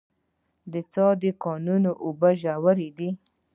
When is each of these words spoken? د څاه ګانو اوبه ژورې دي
د 0.71 0.73
څاه 0.91 1.13
ګانو 1.41 1.91
اوبه 2.03 2.29
ژورې 2.41 2.89
دي 2.97 3.09